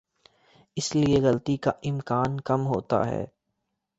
[0.77, 3.25] اس لیے غلطی کا امکان کم ہوتا ہے۔